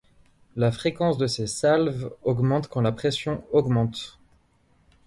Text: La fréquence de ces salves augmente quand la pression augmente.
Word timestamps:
La 0.55 0.71
fréquence 0.71 1.19
de 1.19 1.27
ces 1.27 1.45
salves 1.45 2.09
augmente 2.23 2.67
quand 2.69 2.81
la 2.81 2.91
pression 2.91 3.43
augmente. 3.51 4.17